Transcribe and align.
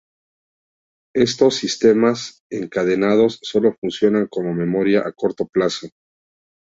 Estos 1.15 1.53
sistemas 1.57 2.41
encadenados 2.49 3.37
solo 3.43 3.75
funcionan 3.79 4.25
como 4.25 4.51
memoria 4.51 5.05
a 5.07 5.11
corto 5.11 5.45
plazo. 5.45 5.89